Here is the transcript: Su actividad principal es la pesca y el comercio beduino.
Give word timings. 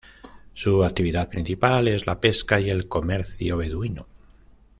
Su 0.55 0.83
actividad 0.83 1.29
principal 1.29 1.87
es 1.87 2.07
la 2.07 2.19
pesca 2.19 2.59
y 2.59 2.71
el 2.71 2.87
comercio 2.87 3.57
beduino. 3.57 4.07